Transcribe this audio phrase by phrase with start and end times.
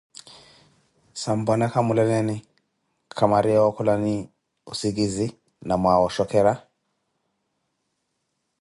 [1.21, 2.35] sampwana kamwinalale,
[3.17, 4.15] kwamwaariye wookholani
[4.71, 5.27] osikizi
[5.67, 6.53] na mwa wooshokera?